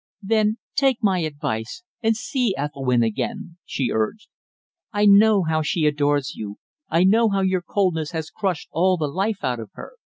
[0.23, 4.29] "Then take my advice and see Ethelwynn again," she urged.
[4.91, 6.57] "I know how she adores you;
[6.89, 9.97] I know how your coldness has crushed all the life out of her.